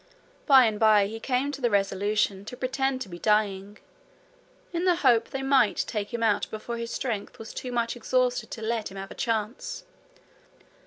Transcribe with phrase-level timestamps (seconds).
[0.47, 3.77] By and by he came to the resolution to pretend to be dying,
[4.73, 8.49] in the hope they might take him out before his strength was too much exhausted
[8.49, 9.83] to let him have a chance.